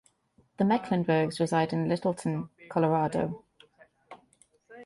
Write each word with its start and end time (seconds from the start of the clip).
The 0.57 0.65
Mecklenburgs 0.65 1.39
reside 1.39 1.73
in 1.73 1.87
Littleton, 1.87 2.49
Colorado. 2.71 3.43